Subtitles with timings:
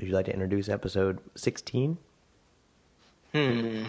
[0.00, 1.98] would you like to introduce episode 16?
[3.32, 3.38] Hmm.
[3.38, 3.84] You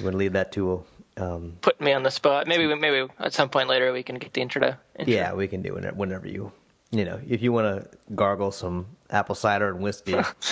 [0.00, 0.82] want to leave that to
[1.18, 2.46] um, Put me on the spot.
[2.46, 4.76] Maybe maybe at some point later we can get the intro.
[4.98, 5.14] intro.
[5.14, 6.52] Yeah, we can do it whenever you,
[6.92, 10.12] you know, if you want to gargle some apple cider and whiskey,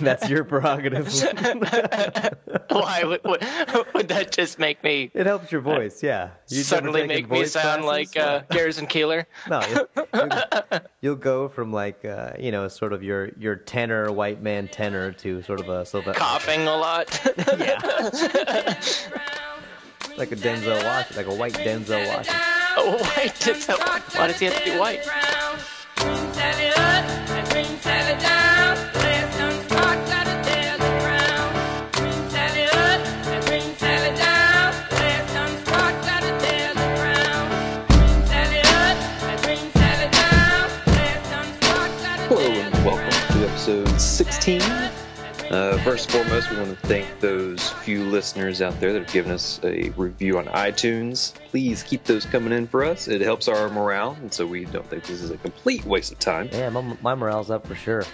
[0.00, 1.12] that's your prerogative.
[2.70, 3.42] Why would, would,
[3.94, 6.30] would that just make me It helps your voice, yeah.
[6.48, 8.16] You've suddenly make me sound classes?
[8.16, 9.26] like uh, Garrison Keillor?
[9.48, 14.10] No, you'll, you'll- you'll go from like uh, you know, sort of your your tenor
[14.12, 17.20] white man tenor to sort of a sort of a, Coughing a lot.
[17.58, 17.78] yeah,
[20.16, 22.40] like a Denzel Washington, like a white Denzel Washington.
[22.76, 23.46] Oh, white.
[23.46, 25.00] It's a, why does he have to be white?
[42.28, 44.60] Hello and welcome to episode 16.
[45.50, 49.12] Uh, first and foremost, we want to thank those few listeners out there that have
[49.12, 51.34] given us a review on iTunes.
[51.48, 53.08] Please keep those coming in for us.
[53.08, 56.20] It helps our morale, and so we don't think this is a complete waste of
[56.20, 56.48] time.
[56.52, 58.04] Yeah, my, my morale's up for sure.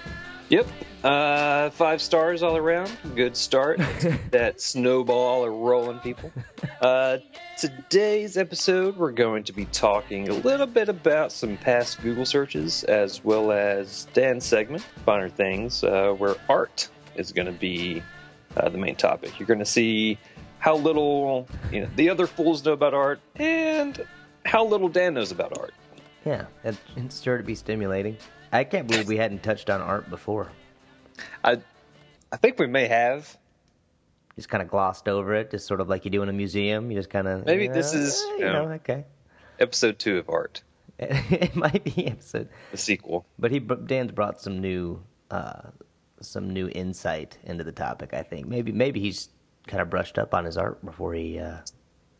[0.48, 0.66] Yep.
[1.04, 2.90] Uh, five stars all around.
[3.14, 3.80] Good start.
[4.30, 6.32] that snowball are rolling, people.
[6.80, 7.18] Uh,
[7.58, 12.82] today's episode, we're going to be talking a little bit about some past Google searches,
[12.84, 18.02] as well as Dan's segment, Finer Things, uh, where art is going to be
[18.56, 19.38] uh, the main topic.
[19.38, 20.18] You're going to see
[20.58, 24.04] how little you know the other fools know about art, and
[24.44, 25.74] how little Dan knows about art.
[26.24, 28.16] Yeah, it, it's sure to be stimulating.
[28.52, 30.50] I can't believe we hadn't touched on art before.
[31.44, 31.58] I,
[32.32, 33.36] I think we may have.
[34.34, 36.90] Just kind of glossed over it, just sort of like you do in a museum.
[36.90, 38.72] You just kind of Maybe this is, you you know, know.
[38.74, 39.04] okay.
[39.58, 40.62] Episode two of art,
[40.98, 43.24] it might be episode, the sequel.
[43.38, 45.62] but he Dan's brought some new uh,
[46.20, 48.14] some new insight into the topic.
[48.14, 49.28] I think maybe maybe he's
[49.66, 51.38] kind of brushed up on his art before he.
[51.38, 51.58] Uh,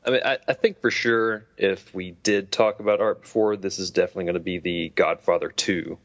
[0.05, 3.79] I mean, I, I think for sure if we did talk about art before, this
[3.79, 5.99] is definitely going to be the Godfather 2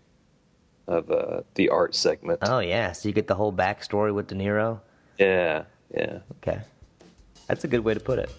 [0.87, 2.39] of uh, the art segment.
[2.41, 4.79] oh yeah, so you get the whole backstory with De Niro.
[5.17, 5.63] Yeah,
[5.95, 6.19] yeah.
[6.37, 6.61] Okay,
[7.47, 8.31] that's a good way to put it.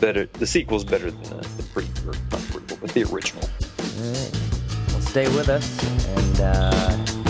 [0.00, 0.26] Better.
[0.26, 3.42] The sequel's better than the, the pre, or not prequel, but the original.
[3.44, 5.84] All right, well, stay with us,
[6.16, 7.27] and uh,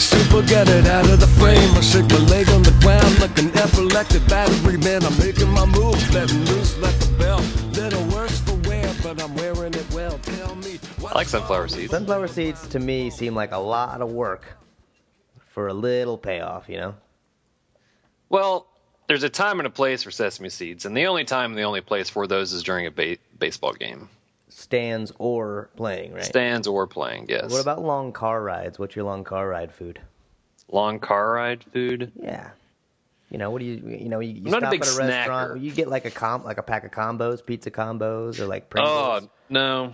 [0.00, 1.70] super get it out of the frame.
[1.76, 5.04] I shake my leg on the ground like an epileptic battery man.
[5.04, 7.40] I'm making my moves, letting loose like a bell.
[7.72, 10.18] Little worse for wear, but I'm wearing it well.
[10.18, 11.90] Tell me, I like sunflower seeds.
[11.90, 14.56] Sunflower seeds to me seem like a lot of work
[15.48, 16.94] for a little payoff, you know?
[18.28, 18.66] Well,
[19.08, 21.64] there's a time and a place for sesame seeds, and the only time and the
[21.64, 24.08] only place for those is during a ba- baseball game,
[24.50, 26.24] Stands or playing, right?
[26.24, 27.26] stands or playing.
[27.28, 27.50] Yes.
[27.50, 28.78] What about long car rides?
[28.78, 30.00] What's your long car ride food?
[30.72, 32.12] long car ride food?
[32.16, 32.50] Yeah.
[33.30, 35.06] You know, what do you, you know, you, you I'm not a stop at a
[35.06, 38.72] restaurant, you get like a comp, like a pack of combos, pizza combos, or like
[38.76, 39.92] Oh no,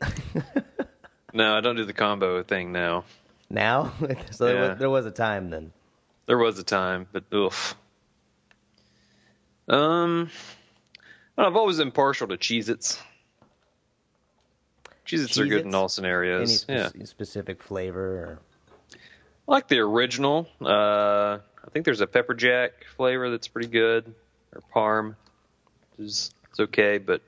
[1.32, 3.04] no, I don't do the combo thing now.
[3.48, 3.94] Now?
[4.30, 5.72] so there, was, there was a time then.
[6.26, 7.74] There was a time, but oof.
[9.68, 10.30] Um,
[11.38, 13.00] I've always been partial to Cheez-Its.
[15.06, 16.60] Cheez-Its are good in all Any scenarios.
[16.60, 16.90] spe- yeah.
[17.04, 18.18] specific flavor?
[18.18, 18.38] Or...
[19.48, 20.48] I like the original.
[20.60, 24.12] Uh, I think there's a pepper jack flavor that's pretty good,
[24.54, 25.14] or parm.
[25.98, 27.22] Is it's okay, but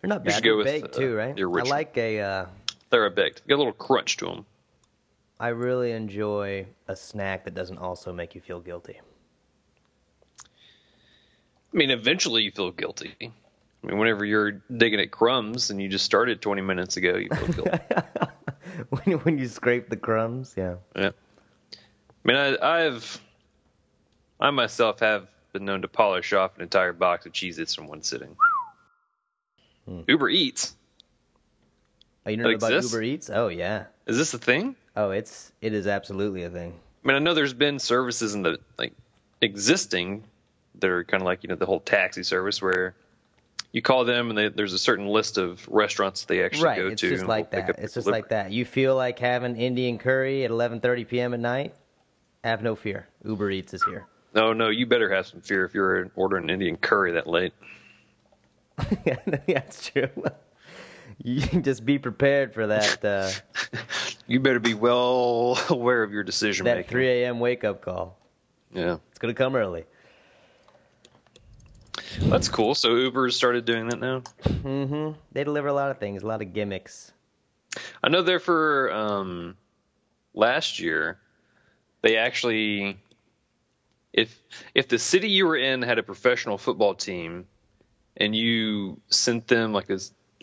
[0.00, 0.34] They're not You bad.
[0.34, 1.38] should go They're with, baked uh, too, right?
[1.38, 2.20] I like a.
[2.20, 2.46] Uh,
[2.90, 3.46] they're a baked.
[3.46, 4.46] Get a little crunch to them.
[5.38, 9.00] I really enjoy a snack that doesn't also make you feel guilty.
[10.42, 13.14] I mean, eventually you feel guilty.
[13.86, 17.28] I mean, whenever you're digging at crumbs and you just started 20 minutes ago, you
[17.28, 17.78] feel guilty.
[18.90, 20.76] when when you scrape the crumbs, yeah.
[20.96, 21.10] yeah.
[21.72, 21.76] I
[22.24, 23.20] mean, I, I've,
[24.40, 28.02] I myself have been known to polish off an entire box of Cheez-Its from one
[28.02, 28.36] sitting.
[29.86, 30.00] Hmm.
[30.08, 30.74] Uber Eats.
[32.24, 32.92] Oh, you know about exists?
[32.92, 33.30] Uber Eats?
[33.30, 33.84] Oh yeah.
[34.06, 34.74] Is this a thing?
[34.96, 36.74] Oh, it's it is absolutely a thing.
[37.04, 38.94] I mean, I know there's been services in the like
[39.40, 40.24] existing
[40.80, 42.96] that are kind of like you know the whole taxi service where
[43.76, 46.78] you call them and they, there's a certain list of restaurants that they actually right.
[46.78, 47.10] go It's to.
[47.10, 47.84] just and like they'll pick that.
[47.84, 48.50] It's just like that.
[48.50, 51.34] You feel like having Indian curry at 11:30 p.m.
[51.34, 51.74] at night?
[52.42, 53.06] Have no fear.
[53.22, 54.06] Uber Eats is here.
[54.34, 57.52] No, no, you better have some fear if you're ordering Indian curry that late.
[59.04, 60.08] yeah, that's true.
[61.22, 63.30] You can just be prepared for that uh,
[64.26, 66.90] You better be well aware of your decision that making.
[66.90, 67.40] 3 a.m.
[67.40, 68.18] wake up call.
[68.74, 68.98] Yeah.
[69.10, 69.84] It's gonna come early.
[72.20, 72.74] That's cool.
[72.74, 74.22] So Uber started doing that now.
[74.42, 75.18] Mm-hmm.
[75.32, 77.12] They deliver a lot of things, a lot of gimmicks.
[78.02, 79.56] I know there for um,
[80.34, 81.18] last year,
[82.02, 82.98] they actually,
[84.12, 84.40] if
[84.74, 87.46] if the city you were in had a professional football team,
[88.16, 89.98] and you sent them like a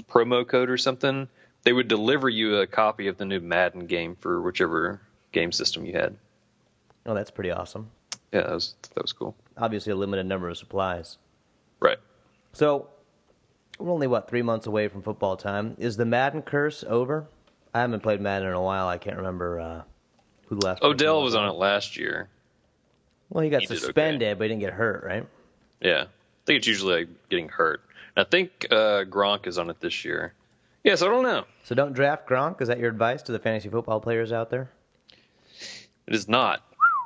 [0.10, 1.28] promo code or something,
[1.64, 5.86] they would deliver you a copy of the new Madden game for whichever game system
[5.86, 6.16] you had.
[7.06, 7.90] Oh, that's pretty awesome.
[8.32, 9.36] Yeah, that was that was cool.
[9.58, 11.18] Obviously, a limited number of supplies.
[12.54, 12.88] So,
[13.80, 15.76] we're only what three months away from football time.
[15.80, 17.28] Is the Madden curse over?
[17.74, 18.88] I haven't played Madden in a while.
[18.88, 19.82] I can't remember uh,
[20.48, 20.84] who last.
[20.84, 22.30] Odell was on it last year.
[23.30, 23.82] Well, he got He did okay.
[23.86, 25.26] suspended, but he didn't get hurt, right?
[25.82, 26.08] Yeah, I
[26.46, 27.82] think it's usually like getting hurt.
[28.16, 30.34] And I think uh, Gronk is on it this year.
[30.84, 31.46] Yes, I don't know.
[31.64, 32.62] So don't draft Gronk.
[32.62, 34.70] Is that your advice to the fantasy football players out there?
[36.06, 36.62] It is not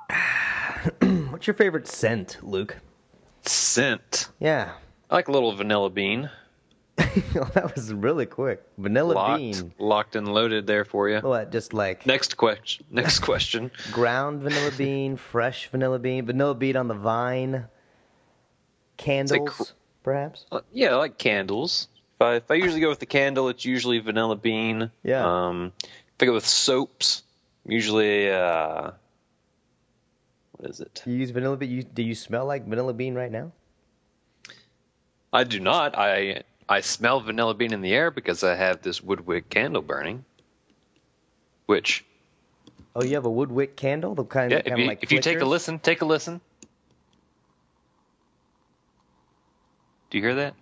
[1.29, 2.77] What's your favorite scent, Luke?
[3.43, 4.27] scent.
[4.39, 4.73] Yeah,
[5.09, 6.29] I like a little vanilla bean.
[6.97, 8.63] that was really quick.
[8.77, 9.73] Vanilla locked, bean.
[9.77, 11.19] locked and loaded there for you.
[11.19, 11.51] What?
[11.51, 12.85] Just like Next question.
[12.89, 13.71] Next question.
[13.91, 17.65] ground vanilla bean, fresh vanilla bean, vanilla bean on the vine,
[18.97, 19.73] candles,
[20.03, 20.45] perhaps.
[20.51, 21.87] Uh, yeah, I like candles.
[22.15, 24.89] If I, if I usually go with the candle, it's usually vanilla bean.
[25.03, 25.47] Yeah.
[25.47, 27.21] Um, if I go with soaps,
[27.63, 28.91] usually uh,
[30.53, 31.03] what is it?
[31.05, 31.69] You use vanilla bean.
[31.69, 33.51] You, do you smell like vanilla bean right now?
[35.37, 35.97] I do not.
[35.97, 40.25] I I smell vanilla bean in the air because I have this woodwick candle burning.
[41.67, 42.03] Which,
[42.95, 45.11] Oh, you have a woodwick candle, the kind, yeah, kind if of you, like if
[45.11, 46.41] you take a listen, take a listen.
[50.09, 50.55] Do you hear that?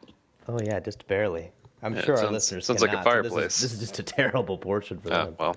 [0.48, 1.51] Oh yeah, just barely.
[1.81, 3.62] I'm Yeah, sure it our sounds- listeners sounds like a cannot, so this is- fireplace.
[3.62, 5.36] This is, just a terrible portion for Oh them.
[5.39, 5.56] well,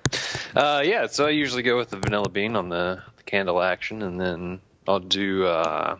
[0.54, 1.06] uh, yeah.
[1.06, 4.60] So I usually go with the vanilla bean on the, the candle action, and then
[4.86, 5.46] I'll do.
[5.46, 5.96] Uh,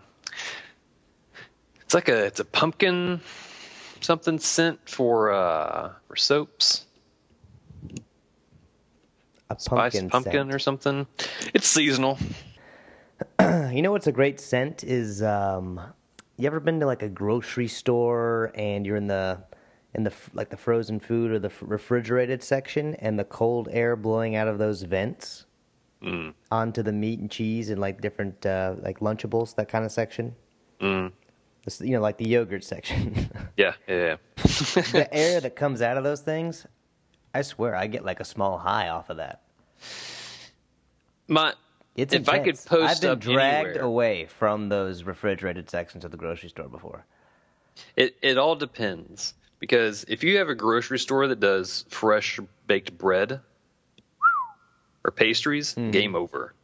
[1.88, 3.19] it's like a it's a pumpkin
[4.02, 6.85] something scent for uh, for soaps,
[9.49, 10.55] a spice pumpkin, pumpkin scent.
[10.55, 11.06] or something.
[11.55, 12.19] It's seasonal.
[13.40, 15.81] You know what's a great scent is um
[16.37, 19.38] you ever been to like a grocery store and you're in the
[19.94, 24.37] in the like the frozen food or the refrigerated section and the cold air blowing
[24.37, 25.46] out of those vents
[26.02, 26.34] Mm.
[26.52, 30.34] onto the meat and cheese and like different uh like lunchables that kind of section.
[30.82, 31.12] Mm.
[31.81, 33.31] You know like the yogurt section.
[33.56, 34.17] Yeah, yeah, yeah.
[34.37, 36.67] the air that comes out of those things,
[37.35, 39.43] I swear I get like a small high off of that.
[41.26, 41.55] My
[41.97, 42.65] It's if I could intense.
[42.65, 47.05] post I've been dragged anywhere, away from those refrigerated sections of the grocery store before.
[47.97, 52.97] It it all depends because if you have a grocery store that does fresh baked
[52.97, 53.41] bread
[55.05, 55.91] or pastries, Mm-hmm.
[55.91, 56.55] game over.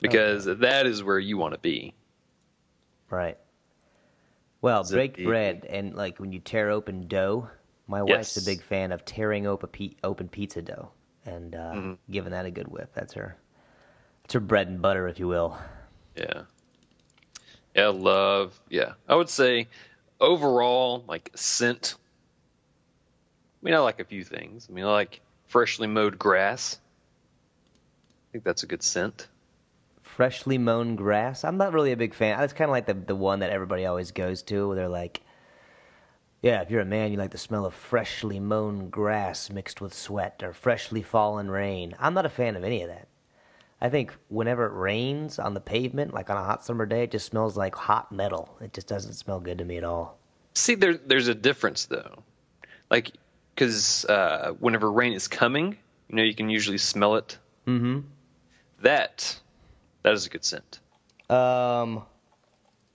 [0.00, 1.94] Because that is where you want to be.
[3.08, 3.38] Right.
[4.66, 7.48] Well, Is it baked the- bread and like when you tear open dough.
[7.86, 10.90] My wife's a big fan of tearing open pe- open pizza dough
[11.24, 11.92] and uh, Mm-hmm.
[12.10, 12.90] giving that a good whip.
[12.92, 13.36] That's her.
[14.22, 15.56] That's her bread and butter, if you will.
[16.16, 16.42] Yeah.
[17.76, 18.58] Yeah, love.
[18.68, 19.68] Yeah, I would say
[20.20, 21.94] overall, like scent.
[23.62, 24.66] I mean, I like a few things.
[24.68, 26.76] I mean, I like freshly mowed grass.
[27.76, 29.28] I think that's a good scent.
[30.16, 31.44] Freshly mown grass.
[31.44, 32.42] I'm not really a big fan.
[32.42, 34.66] It's kind of like the the one that everybody always goes to.
[34.66, 35.20] Where they're like,
[36.40, 39.92] "Yeah, if you're a man, you like the smell of freshly mown grass mixed with
[39.92, 43.08] sweat or freshly fallen rain." I'm not a fan of any of that.
[43.78, 47.10] I think whenever it rains on the pavement, like on a hot summer day, it
[47.10, 48.56] just smells like hot metal.
[48.62, 50.18] It just doesn't smell good to me at all.
[50.54, 52.22] See, there, there's a difference though.
[52.90, 53.12] Like,
[53.54, 55.76] because uh, whenever rain is coming,
[56.08, 57.36] you know, you can usually smell it.
[57.66, 58.00] Mm-hmm.
[58.80, 59.38] That,
[60.06, 60.78] that is a good scent.
[61.28, 62.04] Um.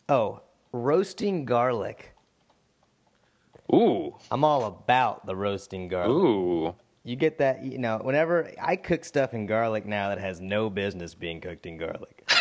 [0.08, 0.41] Oh,
[0.72, 2.13] roasting garlic.
[3.74, 6.10] Ooh, I'm all about the roasting garlic.
[6.10, 6.74] ooh.
[7.03, 10.70] You get that, you know, whenever I cook stuff in garlic now that has no
[10.70, 12.24] business being cooked in garlic.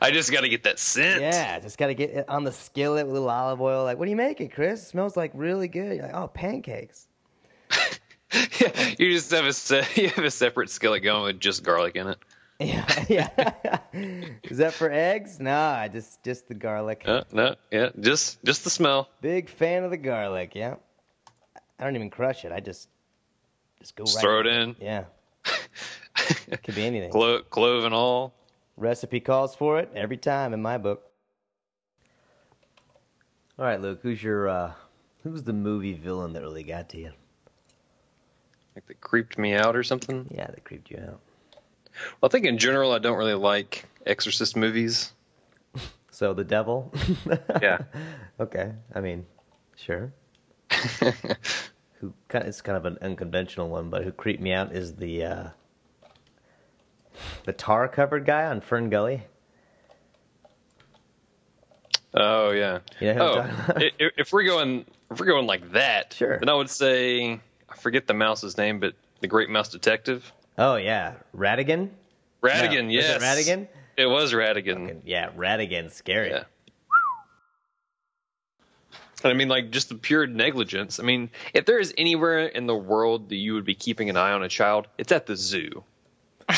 [0.00, 1.20] I just got to get that scent.
[1.22, 3.82] Yeah, just got to get it on the skillet with a little olive oil.
[3.84, 4.82] Like, what are you making, Chris?
[4.82, 5.96] It smells like really good.
[5.96, 7.08] You're like, oh, pancakes.
[8.60, 11.96] yeah, you just have a se- you have a separate skillet going with just garlic
[11.96, 12.18] in it.
[12.60, 13.30] Yeah, yeah.
[14.44, 15.40] Is that for eggs?
[15.40, 17.02] Nah, just just the garlic.
[17.04, 19.08] Uh, no, yeah, just just the smell.
[19.20, 20.54] Big fan of the garlic.
[20.54, 20.76] Yeah.
[21.78, 22.52] I don't even crush it.
[22.52, 22.88] I just
[23.80, 24.76] just go Just right throw it in.
[24.80, 25.04] Yeah,
[26.62, 27.10] could be anything.
[27.10, 28.34] Clo- clove and all.
[28.76, 31.10] Recipe calls for it every time in my book.
[33.58, 34.00] All right, Luke.
[34.02, 34.72] Who's your uh,
[35.24, 37.12] who's the movie villain that really got to you?
[38.74, 40.26] Like that creeped me out or something.
[40.30, 41.20] Yeah, that creeped you out.
[42.20, 45.12] Well, I think in general I don't really like Exorcist movies.
[46.10, 46.92] So the devil.
[47.62, 47.78] Yeah.
[48.38, 48.72] okay.
[48.94, 49.26] I mean,
[49.76, 50.12] sure.
[52.00, 55.24] who kind it's kind of an unconventional one, but who creeped me out is the
[55.24, 55.48] uh,
[57.44, 59.22] the tar covered guy on Fern Gully.
[62.12, 62.78] Oh yeah.
[63.00, 63.82] You know oh, about?
[63.82, 66.38] i- i- if we're going if we're going like that, Sure.
[66.38, 70.32] then I would say I forget the mouse's name, but the Great Mouse Detective.
[70.58, 71.90] Oh yeah, Ratigan.
[72.42, 73.20] Ratigan, No, yes.
[73.20, 73.68] Was it Ratigan?
[73.96, 75.00] It was Ratigan.
[75.04, 75.90] Yeah, Ratigan.
[75.90, 76.30] Scary.
[76.30, 76.44] Yeah.
[79.22, 81.00] And I mean, like, just the pure negligence.
[81.00, 84.18] I mean, if there is anywhere in the world that you would be keeping an
[84.18, 85.82] eye on a child, it's at the zoo.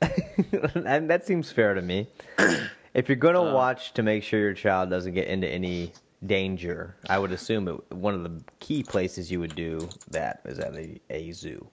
[0.74, 2.06] and that seems fair to me.
[2.92, 3.54] If you're going to uh.
[3.54, 5.92] watch to make sure your child doesn't get into any
[6.26, 10.58] danger, I would assume it, one of the key places you would do that is
[10.58, 11.64] at a, a zoo.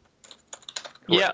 [1.08, 1.32] Yeah.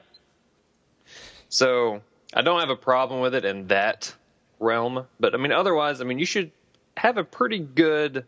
[1.54, 2.02] So
[2.34, 4.12] I don't have a problem with it in that
[4.60, 5.06] realm.
[5.20, 6.50] But I mean, otherwise, I mean, you should
[6.98, 8.26] have a pretty good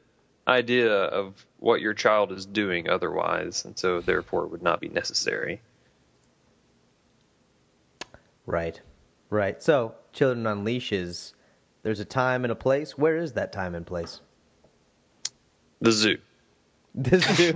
[0.47, 3.65] idea of what your child is doing otherwise.
[3.65, 5.59] And so, therefore, it would not be necessary.
[8.45, 8.79] Right.
[9.31, 9.61] Right.
[9.63, 11.33] So, children on leashes,
[11.81, 12.95] there's a time and a place.
[12.95, 14.21] Where is that time and place?
[15.81, 16.17] The zoo.
[16.93, 17.55] The zoo.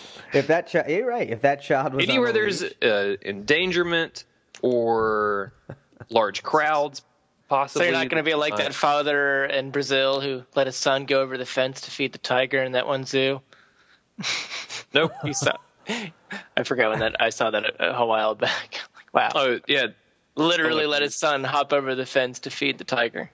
[0.32, 1.28] if that child, you're right.
[1.28, 4.24] If that child was Anywhere a there's uh, endangerment
[4.62, 5.52] or
[6.08, 7.04] large crowds, So
[7.48, 7.86] possibly.
[7.86, 11.04] you're not going to be like uh, that father in Brazil who let his son
[11.06, 13.40] go over the fence to feed the tiger in that one zoo.
[14.92, 15.12] Nope.
[15.24, 15.52] You saw,
[15.88, 18.80] I forgot when that I saw that a, a while back.
[19.12, 19.86] Like, wow, Oh yeah,
[20.36, 23.28] literally oh, let his son hop over the fence to feed the tiger.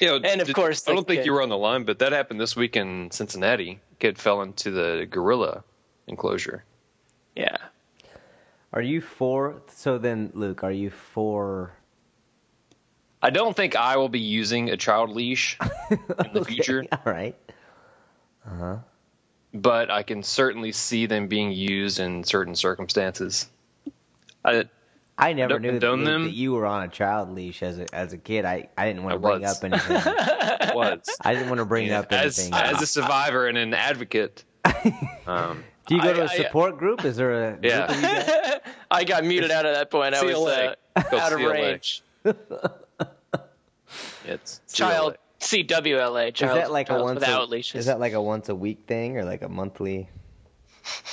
[0.00, 0.14] yeah.
[0.22, 2.12] And of did- course, I don't think kid- you were on the line, but that
[2.12, 3.80] happened this week in Cincinnati.
[3.98, 5.62] Kid fell into the gorilla
[6.06, 6.64] enclosure.
[7.34, 7.56] Yeah.
[8.72, 9.62] Are you for?
[9.68, 11.72] So then, Luke, are you for?
[13.22, 15.56] I don't think I will be using a child leash
[15.90, 17.36] in the Okay, future, All right.
[18.46, 18.76] Uh-huh.
[19.54, 23.48] But I can certainly see them being used in certain circumstances.
[24.44, 24.64] I,
[25.16, 26.24] I never Don't knew that, condone them.
[26.24, 28.44] that you were on a child leash as a as a kid.
[28.44, 29.94] I, I didn't want to bring up anything.
[30.74, 32.52] was I didn't want to bring up as anything.
[32.54, 34.44] as a survivor and an advocate.
[35.26, 37.04] Um, Do you go to a support group?
[37.04, 37.84] Is there a group Yeah.
[37.92, 38.00] of
[38.64, 38.72] you?
[38.90, 40.14] I got muted out of that point.
[40.14, 40.74] I was CLA.
[40.96, 42.02] uh, Called out of range.
[44.24, 45.64] it's Child CLA.
[45.64, 46.28] CWLA.
[46.28, 47.80] Is Child, that like a once without a, leashes.
[47.80, 50.08] Is that like a once a week thing or like a monthly?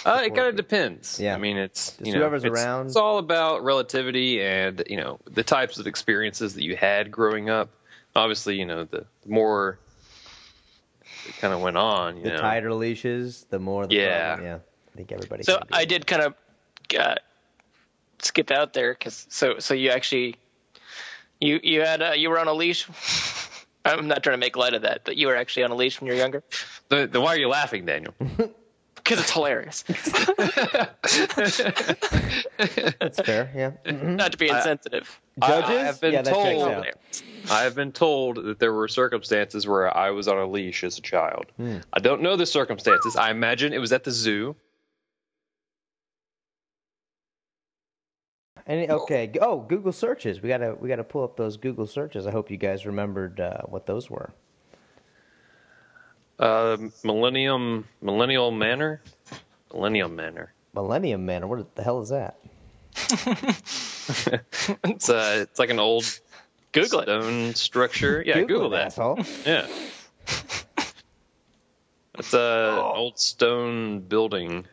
[0.06, 1.20] Uh, it kind of depends.
[1.20, 1.34] Yeah.
[1.36, 2.88] I mean, it's Just you know, whoever's it's, around.
[2.88, 7.50] It's all about relativity and you know the types of experiences that you had growing
[7.50, 7.70] up.
[8.16, 9.80] Obviously, you know the more
[11.26, 12.18] it kind of went on.
[12.18, 13.88] You The know, tighter leashes, the more.
[13.88, 14.36] The Yeah.
[14.36, 14.46] problem.
[14.46, 14.56] yeah.
[14.94, 15.44] I think everybody.
[15.44, 16.36] So I did kind of
[16.98, 17.16] uh,
[18.22, 20.36] skip out there because so so you actually
[21.40, 22.88] you you had uh, you were on a leash.
[23.86, 26.00] I'm not trying to make light of that, but you were actually on a leash
[26.00, 26.44] when you were younger
[26.90, 28.14] the, the, why are you laughing, Daniel?
[29.04, 29.84] because it's hilarious.
[33.00, 33.52] That's fair.
[33.56, 33.72] Yeah.
[33.86, 34.16] Mhm.
[34.16, 35.20] not to be insensitive.
[35.42, 35.70] Judges.
[35.70, 36.88] I have been yeah, that checks told- out.
[37.50, 40.98] I have been told that there were circumstances where I was on a leash as
[40.98, 41.46] a child.
[41.58, 41.78] Hmm.
[41.92, 43.16] I don't know the circumstances.
[43.16, 44.56] I imagine it was at the zoo.
[48.68, 49.32] Any, okay.
[49.42, 50.42] Oh, Google searches.
[50.42, 52.28] We gotta we gotta pull up those Google searches.
[52.28, 54.32] I hope you guys remembered uh, what those were.
[56.42, 59.02] Uh, Millennium Millennial Manor,
[59.72, 60.52] Millennium Manor.
[60.74, 61.46] Millennium Manor.
[61.48, 62.38] What the hell is that?
[64.84, 66.04] It's uh, it's like an old
[66.74, 67.04] Google it.
[67.04, 68.24] stone structure.
[68.26, 68.88] Yeah, Google, it, that.
[68.88, 69.20] asshole.
[69.46, 69.68] Yeah,
[72.18, 74.66] it's a an old stone building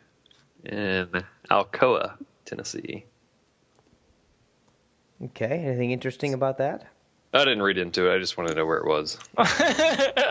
[0.65, 3.05] in Alcoa, Tennessee.
[5.23, 5.65] Okay.
[5.65, 6.87] Anything interesting about that?
[7.33, 8.15] I didn't read into it.
[8.15, 9.19] I just wanted to know where it was.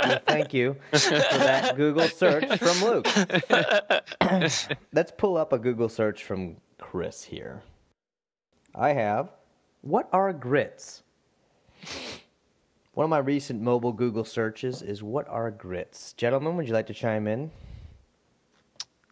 [0.08, 3.08] Well, thank you for that Google search from Luke.
[4.94, 7.62] Let's pull up a Google search from Chris here.
[8.74, 9.30] I have,
[9.82, 11.04] what are grits?
[12.94, 16.14] One of my recent mobile Google searches is what are grits?
[16.14, 17.52] Gentlemen, would you like to chime in?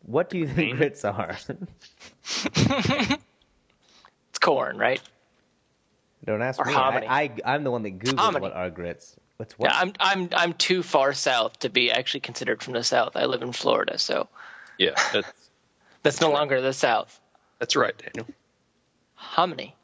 [0.04, 1.38] What do you think grits are?
[4.30, 5.02] It's corn, right?
[6.26, 6.74] Don't ask Or me.
[6.74, 7.08] hominy.
[7.08, 8.42] I, I, I'm the one that Googled Hominy.
[8.42, 9.16] what are grits.
[9.38, 9.72] What's what?
[9.72, 13.16] Yeah, I'm I'm I'm too far south to be actually considered from the south.
[13.16, 14.28] I live in Florida, so
[14.78, 15.28] Yeah, that's,
[16.04, 17.20] that's no longer the south.
[17.60, 18.28] that's right, Daniel.
[19.16, 19.76] Hominy.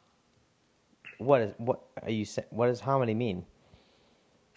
[1.18, 2.48] What is what are you saying?
[2.50, 3.44] What does hominy mean?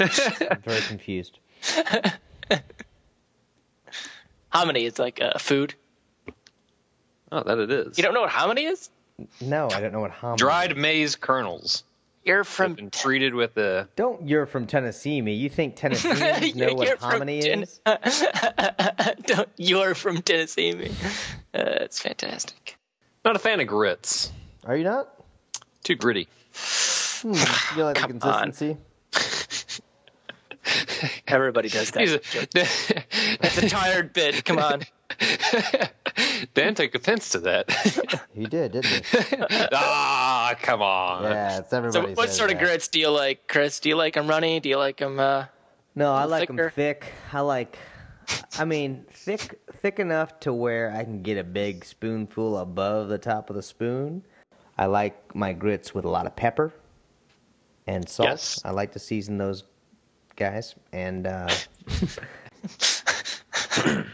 [0.00, 1.38] I'm very confused.
[4.50, 5.74] Hominy is like a food.
[7.32, 7.96] Oh, that it is.
[7.98, 8.90] You don't know what hominy is?
[9.40, 10.38] No, I don't know what hominy.
[10.38, 11.84] dried maize kernels.
[12.24, 15.34] You're from been treated with the Don't you're from Tennessee me.
[15.34, 17.80] You think Tennesseans know what You're from hominy Ten- is?
[19.26, 20.88] Don't, you're from Tennessee, me.
[21.54, 22.76] Uh, it's fantastic.
[23.24, 24.32] not a fan of grits.
[24.64, 25.08] Are you not?
[25.84, 26.26] Too gritty.
[27.22, 28.42] You don't like the Come on.
[28.52, 28.76] consistency?
[31.28, 32.00] Everybody does that.
[32.00, 32.20] He's a-
[33.44, 34.44] It's a tired bit.
[34.44, 34.82] Come on.
[36.54, 37.70] Dan took offense to that.
[38.34, 39.36] He did, didn't he?
[39.72, 41.24] ah, come on.
[41.24, 42.08] Yeah, it's everybody.
[42.08, 43.80] So, what says sort of grits do you like, Chris?
[43.80, 44.60] Do you like them runny?
[44.60, 45.18] Do you like them?
[45.18, 45.46] Uh,
[45.94, 47.12] No, I like them thick.
[47.32, 47.78] I like,
[48.58, 53.18] I mean, thick, thick enough to where I can get a big spoonful above the
[53.18, 54.22] top of the spoon.
[54.78, 56.72] I like my grits with a lot of pepper
[57.86, 58.28] and salt.
[58.28, 58.60] Yes.
[58.64, 59.64] I like to season those
[60.36, 61.48] guys, and uh,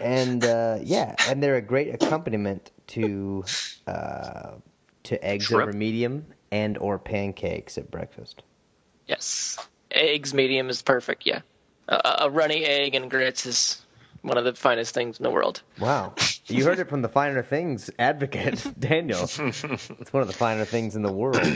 [0.00, 3.44] and uh, yeah, and they're a great accompaniment to
[3.86, 4.52] uh,
[5.04, 5.62] to eggs Shrimp?
[5.68, 8.42] over medium and or pancakes at breakfast.
[9.06, 9.58] yes.
[9.90, 11.26] Eggs medium is perfect.
[11.26, 11.40] Yeah.
[11.88, 13.82] A, a runny egg and grits is
[14.22, 15.62] one of the finest things in the world.
[15.78, 16.14] Wow.
[16.46, 19.24] You heard it from the finer things advocate, Daniel.
[19.24, 21.46] It's one of the finer things in the world.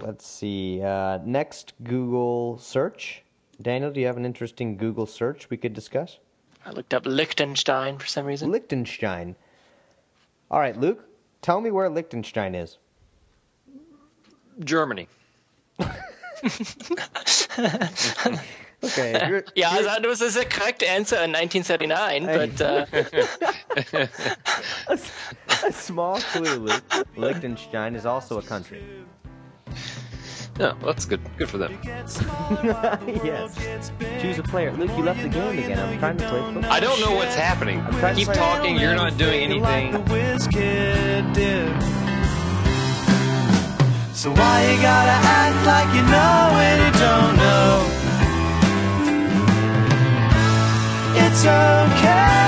[0.00, 0.80] Let's see.
[0.82, 3.22] Uh, next Google search.
[3.60, 6.18] Daniel, do you have an interesting Google search we could discuss?
[6.68, 8.50] I looked up Liechtenstein for some reason.
[8.50, 9.36] Liechtenstein.
[10.50, 11.02] All right, Luke,
[11.40, 12.76] tell me where Liechtenstein is.
[14.62, 15.08] Germany.
[18.84, 19.12] Okay.
[19.14, 22.86] if you're- Yeah, that was a correct answer in 1979, but uh,
[25.66, 26.84] a small clue, Luke.
[27.16, 28.84] Liechtenstein is also a country.
[30.58, 31.20] No, that's good.
[31.36, 31.78] Good for them.
[31.84, 32.18] yes.
[34.20, 34.72] Choose a player.
[34.72, 35.78] Luke, you left the game again.
[35.78, 36.72] I'm trying to play football.
[36.72, 37.84] I don't know what's happening.
[37.84, 38.76] to Keep talking.
[38.76, 39.92] You're not doing anything.
[44.14, 47.86] So why you gotta act like you know when you don't know?
[51.24, 52.47] It's okay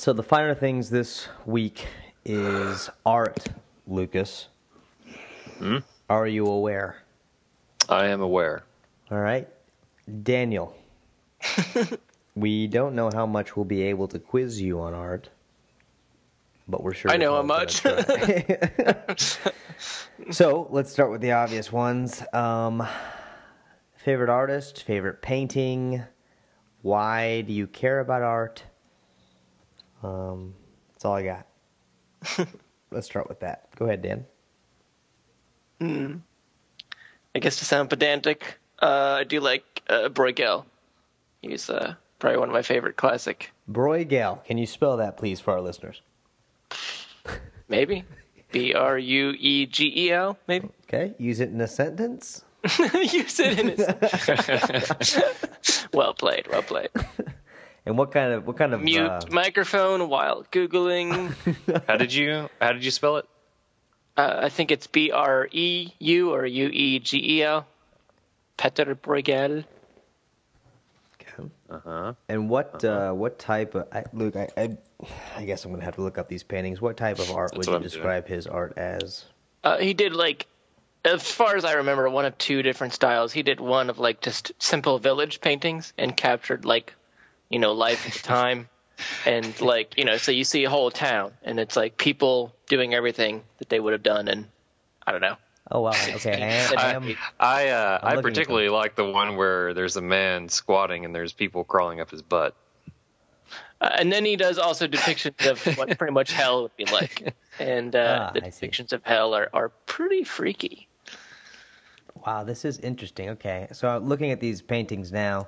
[0.00, 1.86] So the finer things this week
[2.24, 3.48] is art,
[3.86, 4.48] Lucas.
[6.08, 7.02] Are you aware?
[7.86, 8.62] I am aware.
[9.10, 9.46] All right.
[10.22, 10.74] Daniel.
[12.34, 15.28] we don't know how much we'll be able to quiz you on art,
[16.66, 17.10] but we're sure.
[17.10, 17.82] I know how much.
[20.30, 22.22] so let's start with the obvious ones.
[22.32, 22.88] Um,
[23.96, 26.02] favorite artist, favorite painting.
[26.80, 28.62] Why do you care about art?
[30.02, 30.54] Um,
[30.92, 31.46] that's all I got.
[32.90, 33.68] let's start with that.
[33.76, 34.26] Go ahead, Dan.
[37.34, 40.64] I guess to sound pedantic, uh, I do like uh, Bruegel.
[41.40, 43.50] He's uh, probably one of my favorite classic.
[43.70, 44.44] Bruegel.
[44.44, 46.02] Can you spell that, please, for our listeners?
[47.68, 48.04] Maybe
[48.52, 50.36] B R U E G E L.
[50.46, 52.44] Maybe Okay, use it in a sentence.
[52.78, 55.86] use it in a sentence.
[55.94, 56.46] well played.
[56.50, 56.90] Well played.
[57.86, 61.34] And what kind of what kind of Mute uh, microphone while googling.
[61.86, 62.48] How did you?
[62.60, 63.26] How did you spell it?
[64.16, 67.66] Uh, I think it's B R E U or U E G E L.
[68.58, 69.64] Peter Bruegel.
[71.14, 71.48] Okay.
[71.70, 72.12] Uh huh.
[72.28, 74.36] and what uh, what type of I, Luke?
[74.36, 74.76] I, I
[75.36, 76.80] I guess I'm gonna have to look up these paintings.
[76.80, 77.90] What type of art would you I'm doing.
[77.90, 79.24] describe his art as?
[79.64, 80.46] Uh, he did like,
[81.04, 83.32] as far as I remember, one of two different styles.
[83.32, 86.94] He did one of like just simple village paintings and captured like,
[87.50, 88.68] you know, life at the time,
[89.26, 92.94] and like you know, so you see a whole town and it's like people doing
[92.94, 94.46] everything that they would have done, and
[95.06, 95.36] I don't know.
[95.70, 96.32] Oh wow, okay.
[96.76, 99.96] I am, I I uh, I'm I looking at particularly like the one where there's
[99.96, 102.54] a man squatting and there's people crawling up his butt.
[103.80, 107.34] Uh, and then he does also depictions of what pretty much hell would be like,
[107.58, 110.88] and uh, Ah, the depictions of hell are are pretty freaky.
[112.26, 112.44] wow.
[112.44, 113.30] This is interesting.
[113.30, 115.46] Okay, so I'm looking at these paintings now.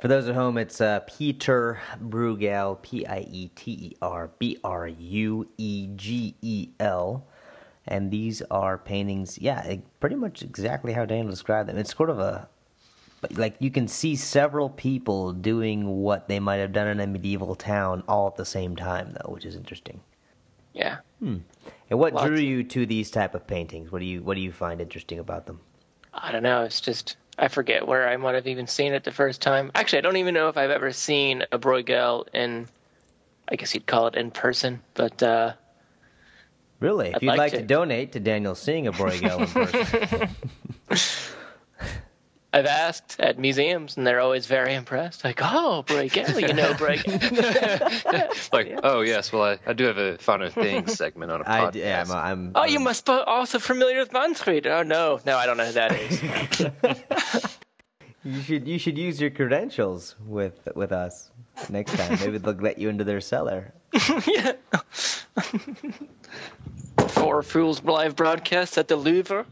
[0.00, 4.58] For those at home, it's uh, Peter Bruegel, P I E T E R B
[4.62, 7.26] R U E G E L,
[7.86, 9.38] and these are paintings.
[9.38, 11.78] Yeah, pretty much exactly how Daniel described them.
[11.78, 12.48] It's sort of a
[13.32, 17.54] like you can see several people doing what they might have done in a medieval
[17.54, 20.00] town all at the same time, though, which is interesting.
[20.74, 20.98] Yeah.
[21.90, 22.26] And what Lots.
[22.26, 23.90] drew you to these type of paintings?
[23.90, 25.60] What do you what do you find interesting about them?
[26.12, 26.62] I don't know.
[26.62, 29.70] It's just I forget where I might have even seen it the first time.
[29.74, 32.68] Actually, I don't even know if I've ever seen a Bruegel in.
[33.48, 35.52] I guess you'd call it in person, but uh,
[36.80, 37.08] Really?
[37.08, 37.58] If I'd you'd like like, to.
[37.58, 37.64] to.
[37.64, 39.46] donate to Daniel seeing a Bruegel in
[40.88, 41.28] person,
[42.54, 45.24] I've asked at museums, and they're always very impressed.
[45.24, 47.02] Like, oh, Bruegel, you know break.
[48.52, 51.72] Like, oh yes, well I, I do have a fun things segment on a podcast.
[51.72, 54.68] d- yeah, I'm, I'm, oh, you I'm- must be also familiar with Manfred.
[54.68, 57.50] Oh no, no, I don't know who that is.
[58.22, 61.30] You should you should use your credentials with with us
[61.68, 62.18] next time.
[62.20, 63.74] Maybe they'll let you into their cellar.
[64.26, 64.52] yeah.
[67.08, 69.44] Four Fools live broadcast at the Louvre.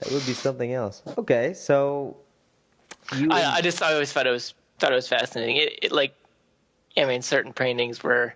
[0.00, 1.02] That would be something else.
[1.16, 2.16] Okay, so
[3.16, 5.56] you I, I just I always thought it was thought it was fascinating.
[5.56, 6.14] It, it like,
[6.96, 8.34] I mean, certain paintings were,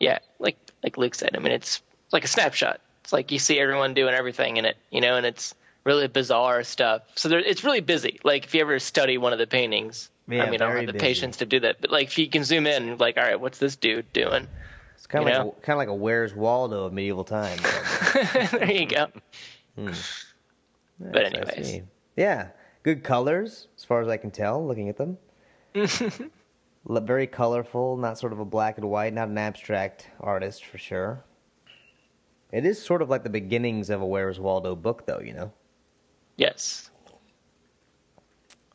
[0.00, 1.36] yeah, like like Luke said.
[1.36, 2.80] I mean, it's like a snapshot.
[3.02, 6.64] It's like you see everyone doing everything in it, you know, and it's really bizarre
[6.64, 7.02] stuff.
[7.14, 8.18] So there, it's really busy.
[8.24, 10.86] Like if you ever study one of the paintings, Yeah, I mean, I don't have
[10.86, 11.06] the busy.
[11.06, 11.80] patience to do that.
[11.80, 14.48] But like if you can zoom in, like, all right, what's this dude doing?
[14.96, 17.62] it's kind of you like a, kind of like a Where's Waldo of medieval times.
[18.50, 19.06] there you go.
[19.76, 19.92] Hmm.
[20.98, 21.82] But anyways.
[22.16, 22.48] yeah,
[22.86, 24.64] good colors as far as I can tell.
[24.64, 25.18] Looking at them,
[26.88, 27.96] very colorful.
[27.96, 29.12] Not sort of a black and white.
[29.12, 31.24] Not an abstract artist for sure.
[32.52, 35.18] It is sort of like the beginnings of a Where's Waldo book, though.
[35.18, 35.52] You know.
[36.36, 36.92] Yes.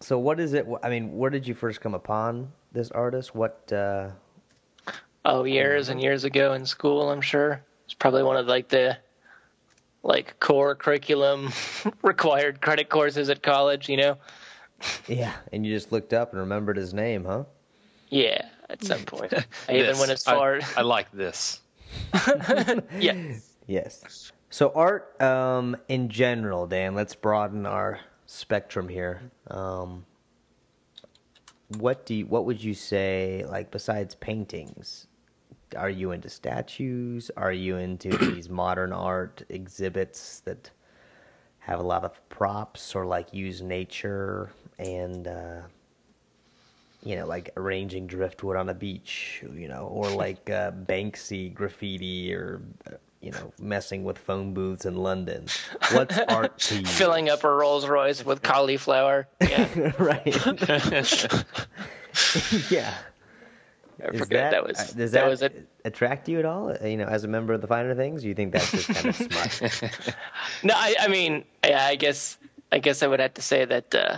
[0.02, 0.67] So what is it?
[0.84, 3.34] I mean, where did you first come upon this artist?
[3.34, 3.71] What?
[3.71, 4.10] uh
[5.24, 7.63] Oh, years and years ago in school, I'm sure.
[7.86, 8.97] It's probably one of like the
[10.03, 11.51] like core curriculum
[12.01, 14.17] required credit courses at college, you know?
[15.07, 17.43] Yeah, and you just looked up and remembered his name, huh?
[18.09, 19.33] Yeah, at some point.
[19.69, 19.99] I even This.
[19.99, 21.61] went as I- far I, like this.
[22.99, 23.49] yes.
[23.67, 24.31] Yes.
[24.49, 26.95] So art, um, in general, Dan.
[26.95, 29.21] Let's broaden our spectrum here.
[29.49, 30.05] Um,
[31.77, 33.45] what do you, what would you say?
[33.47, 35.07] Like besides paintings,
[35.75, 37.31] are you into statues?
[37.38, 40.69] Are you into these modern art exhibits that
[41.60, 45.62] have a lot of props or like use nature and uh,
[47.03, 52.34] you know like arranging driftwood on a beach, you know, or like uh, Banksy graffiti
[52.34, 55.45] or uh, you know messing with phone booths in London?
[55.91, 56.86] What's art to you?
[56.86, 59.27] Filling up a Rolls Royce with cauliflower.
[59.39, 59.93] Yeah.
[59.99, 60.25] right?
[62.71, 62.93] yeah.
[64.03, 65.67] I forget that, was uh, does that, that, was it.
[65.85, 66.69] attract you at all?
[66.71, 69.05] uh, You know, as a member of the finer things, you think that's just kind
[69.07, 70.15] of smut?
[70.63, 72.37] No, I, I mean, yeah, I guess
[72.71, 74.17] I guess I would have to say that uh,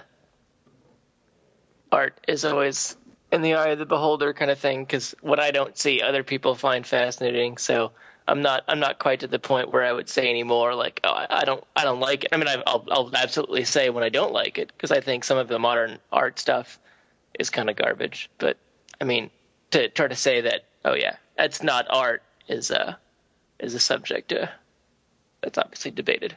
[1.91, 2.95] art is always
[3.31, 4.83] in the eye of the beholder kind of thing.
[4.83, 7.57] Because what I don't see, other people find fascinating.
[7.57, 7.91] So
[8.27, 11.11] I'm not I'm not quite to the point where I would say anymore like, oh,
[11.11, 12.29] I, I don't I don't like it.
[12.31, 15.23] I mean, I, I'll I'll absolutely say when I don't like it because I think
[15.23, 16.79] some of the modern art stuff
[17.39, 18.29] is kind of garbage.
[18.37, 18.57] But
[19.01, 19.29] I mean,
[19.73, 22.95] to try to say that, oh yeah, that's not art is uh
[23.59, 24.47] is a subject uh,
[25.41, 26.35] that's obviously debated.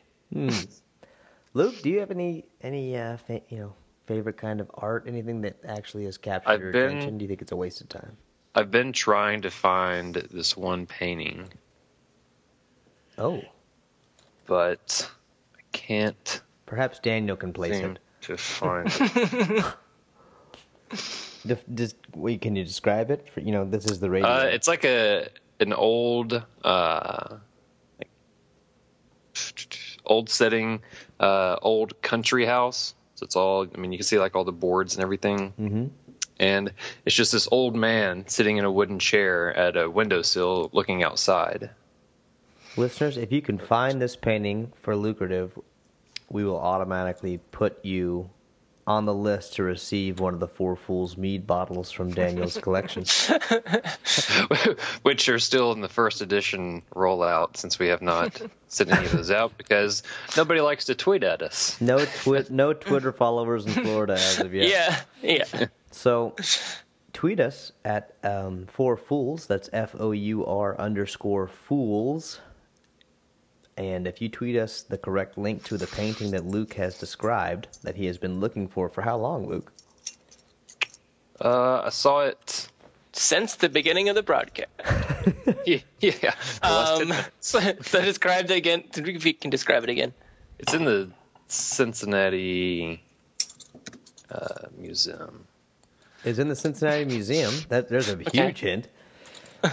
[1.55, 3.73] Luke, do you have any any uh, fa- you know
[4.07, 5.05] favorite kind of art?
[5.07, 7.19] Anything that actually has captured I've your been- attention?
[7.19, 8.17] Do you think it's a waste of time?
[8.55, 11.53] I've been trying to find this one painting,
[13.19, 13.43] Oh,
[14.47, 15.11] but
[15.55, 17.99] I can't perhaps Daniel can place seem it.
[18.23, 19.65] to find it.
[22.15, 23.29] Wait, can you describe it?
[23.33, 24.29] For, you know, this is the radio.
[24.29, 25.29] Uh, it's like a
[25.61, 27.37] an old uh,
[27.99, 28.09] like,
[30.05, 30.83] old setting,
[31.21, 32.95] uh, old country house.
[33.15, 33.67] So it's all.
[33.73, 35.53] I mean, you can see like all the boards and everything.
[35.59, 35.87] Mm-hmm.
[36.39, 36.73] And
[37.07, 41.71] it's just this old man sitting in a wooden chair at a windowsill looking outside.
[42.77, 45.59] Listeners, if you can find this painting for lucrative,
[46.29, 48.29] we will automatically put you
[48.87, 53.05] on the list to receive one of the Four Fools mead bottles from Daniel's collection.
[55.03, 59.13] which are still in the first edition rollout since we have not sent any of
[59.13, 60.03] those out because
[60.37, 61.81] nobody likes to tweet at us.
[61.81, 64.69] No twi- no Twitter followers in Florida as of yet.
[64.69, 65.67] Yeah, yeah.
[65.91, 66.37] So
[67.13, 69.47] tweet us at um, Four Fools.
[69.47, 72.41] That's F O U R underscore Fools.
[73.77, 77.69] And if you tweet us the correct link to the painting that Luke has described,
[77.83, 79.73] that he has been looking for for how long, Luke?
[81.41, 82.69] Uh, I saw it.
[83.13, 84.71] Since the beginning of the broadcast.
[85.65, 86.35] Yeah, yeah.
[86.63, 88.85] the last 10 Um, so, so describe it again.
[88.95, 90.13] If you can describe it again.
[90.61, 91.11] It's in the
[91.49, 93.03] Cincinnati
[94.31, 95.45] uh, Museum.
[96.25, 97.53] Is in the Cincinnati Museum.
[97.69, 98.89] That there's a huge hint.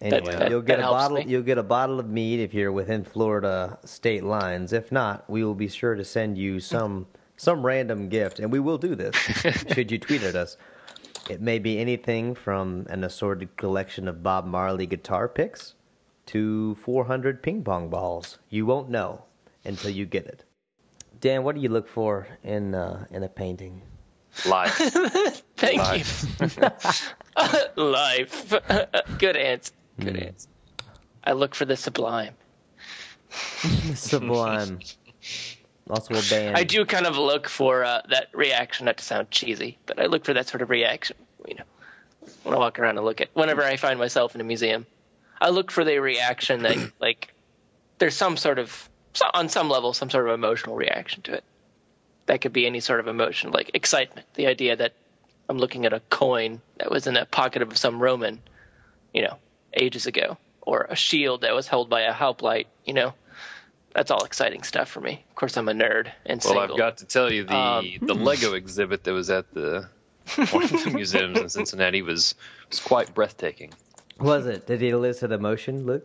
[0.00, 1.18] Anyway, that- you'll get a bottle.
[1.18, 1.24] me.
[1.26, 4.72] You'll get a bottle of mead if you're within Florida state lines.
[4.72, 8.60] If not, we will be sure to send you some some random gift, and we
[8.60, 9.14] will do this
[9.74, 10.56] should you tweet at us.
[11.28, 15.74] It may be anything from an assorted collection of Bob Marley guitar picks
[16.26, 18.38] to 400 ping pong balls.
[18.48, 19.24] You won't know
[19.64, 20.44] until you get it.
[21.20, 23.82] Dan, what do you look for in uh, in a painting?
[24.46, 24.76] Life.
[25.56, 26.24] Thank Life.
[26.40, 27.82] you.
[27.82, 28.54] Life.
[29.18, 29.72] Good answer.
[30.00, 30.22] Good Hmm.
[30.24, 30.48] answer.
[31.24, 32.34] I look for the sublime.
[33.94, 34.80] Sublime.
[35.88, 36.56] also a band.
[36.56, 40.06] I do kind of look for uh, that reaction, not to sound cheesy, but I
[40.06, 41.16] look for that sort of reaction.
[41.46, 41.64] You know,
[42.42, 44.86] when I walk around and look at, whenever I find myself in a museum,
[45.40, 47.32] I look for the reaction that, like,
[47.98, 48.88] there's some sort of,
[49.34, 51.44] on some level, some sort of emotional reaction to it.
[52.26, 54.92] That could be any sort of emotion, like excitement, the idea that
[55.48, 58.40] I'm looking at a coin that was in the pocket of some Roman,
[59.12, 59.36] you know,
[59.74, 63.14] ages ago, or a shield that was held by a hoplite, you know.
[63.94, 65.24] That's all exciting stuff for me.
[65.30, 66.62] Of course, I'm a nerd and Well, single.
[66.62, 69.88] I've got to tell you the Um, the Lego exhibit that was at the
[70.52, 72.36] one of the museums in Cincinnati was
[72.68, 73.72] was quite breathtaking.
[74.20, 74.66] Was it?
[74.68, 76.04] Did it elicit emotion, Luke?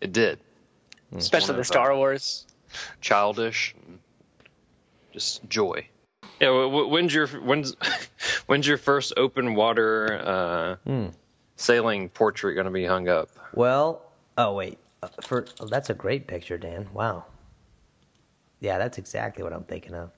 [0.00, 0.38] It did.
[1.16, 2.46] especially the Star Wars.
[3.00, 3.74] Childish,
[5.12, 5.86] just joy.
[6.40, 6.48] Yeah.
[6.50, 7.74] wh- wh- When's your when's
[8.46, 11.06] when's your first open water uh,
[11.56, 13.30] sailing portrait going to be hung up?
[13.54, 14.02] Well,
[14.38, 16.88] oh wait, Uh, for oh, that's a great picture, Dan.
[16.92, 17.24] Wow.
[18.60, 20.10] Yeah, that's exactly what I'm thinking of.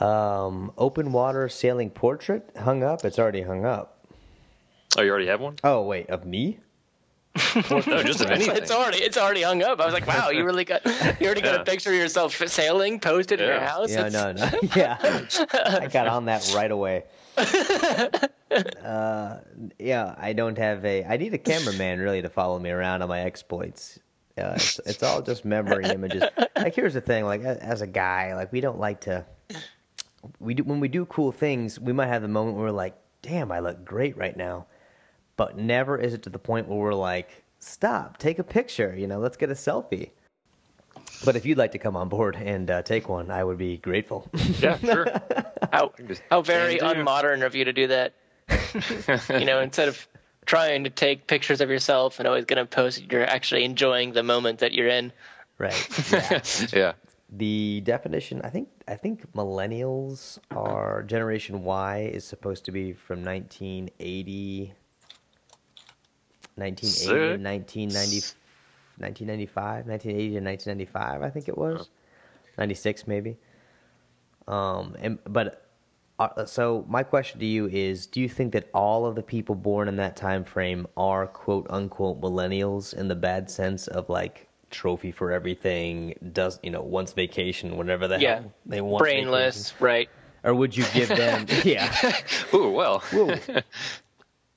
[0.00, 3.04] Um, open water sailing portrait hung up.
[3.04, 4.06] It's already hung up.
[4.96, 5.56] Oh, you already have one?
[5.64, 6.58] Oh wait, of me?
[7.36, 8.56] No, just of It's, anything.
[8.56, 9.80] it's already it's already hung up.
[9.80, 10.84] I was like, wow, you really got
[11.20, 11.60] you already got Yeah.
[11.62, 13.90] a picture of yourself sailing posted in your house.
[13.90, 14.50] Yeah, It's- no, no.
[14.76, 14.98] Yeah,
[15.80, 17.04] I got on that right away.
[18.82, 19.38] Uh,
[19.78, 21.04] yeah, I don't have a.
[21.04, 24.00] I need a cameraman really to follow me around on my exploits.
[24.36, 26.24] Uh, it's, it's all just memory images.
[26.56, 29.24] Like here's the thing, like as a guy, like we don't like to.
[30.40, 31.78] We do when we do cool things.
[31.78, 34.66] We might have the moment where we're like, "Damn, I look great right now,"
[35.40, 39.06] but never is it to the point where we're like, "Stop, take a picture." You
[39.06, 40.10] know, let's get a selfie.
[41.24, 43.78] But if you'd like to come on board and uh, take one, I would be
[43.78, 44.28] grateful.
[44.58, 45.06] Yeah, sure.
[45.72, 45.92] How
[46.30, 48.12] how very unmodern of you to do that.
[49.30, 50.06] you know, instead of
[50.44, 54.22] trying to take pictures of yourself and always going to post, you're actually enjoying the
[54.22, 55.10] moment that you're in.
[55.56, 55.88] right.
[56.12, 56.40] Yeah.
[56.72, 56.92] yeah.
[57.32, 63.24] The definition, I think, I think millennials are Generation Y is supposed to be from
[63.24, 64.74] 1980,
[66.60, 68.20] 1980 to 1990,
[68.98, 71.88] 1995, 1980 to 1995, I think it was,
[72.58, 73.36] 96 maybe.
[74.46, 75.66] Um, and but
[76.18, 79.54] uh, so my question to you is: Do you think that all of the people
[79.54, 84.48] born in that time frame are quote unquote millennials in the bad sense of like
[84.70, 86.14] trophy for everything?
[86.32, 90.08] Does you know once vacation, whatever the Yeah, hell they want, brainless, right?
[90.44, 91.46] or would you give them?
[91.64, 91.94] yeah,
[92.54, 93.00] Ooh, well.
[93.12, 93.36] Whoa.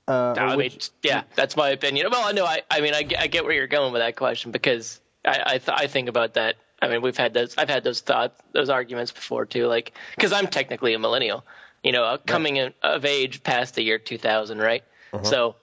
[0.06, 2.08] Uh, I mean, yeah, that's my opinion.
[2.10, 4.50] Well, no, I, I mean, I, get- I get where you're going with that question
[4.50, 6.56] because I, I, th- I think about that.
[6.82, 9.66] I mean, we've had those, I've had those thoughts, those arguments before too.
[9.66, 11.44] Like, because I'm technically a millennial,
[11.82, 14.82] you know, coming in, of age past the year 2000, right?
[15.14, 15.24] Uh-huh.
[15.24, 15.56] So,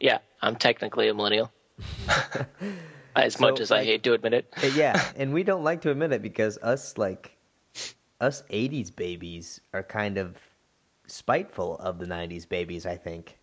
[0.00, 1.52] yeah, I'm technically a millennial.
[3.16, 4.52] as much So, as I hate to admit it.
[4.62, 7.36] Uh, yeah, and we don't like to admit it because us like
[8.20, 10.36] us '80s babies are kind of
[11.06, 12.86] spiteful of the '90s babies.
[12.86, 13.36] I think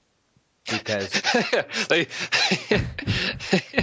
[0.71, 1.11] because
[1.89, 2.07] they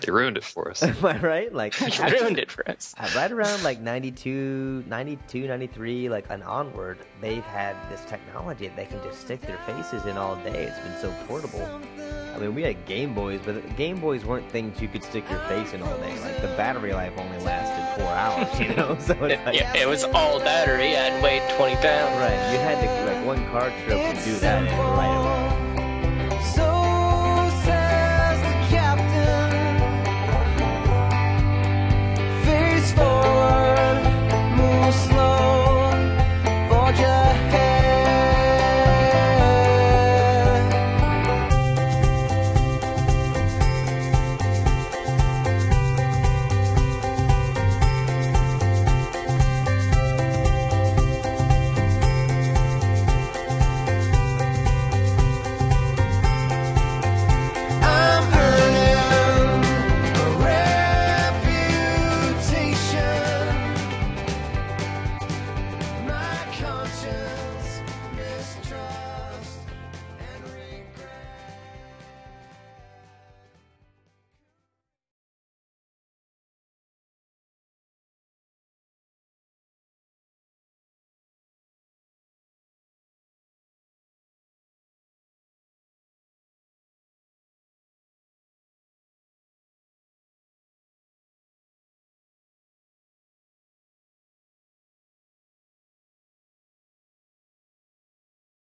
[0.00, 0.82] they ruined it for us.
[0.82, 1.52] am I right?
[1.52, 2.94] Like ruined it for us.
[2.98, 8.76] Uh, right around like 92, 92, 93, like and onward, they've had this technology that
[8.76, 10.64] they can just stick their faces in all day.
[10.64, 11.66] It's been so portable.
[12.34, 15.40] I mean, we had Game Boys, but Game Boys weren't things you could stick your
[15.40, 16.18] face in all day.
[16.20, 18.96] Like the battery life only lasted four hours, you know.
[19.00, 22.16] So it's like, Yeah, it was all battery and weighed 20 pounds.
[22.18, 24.62] right, you had to like one card trip would do that
[24.96, 25.41] right away.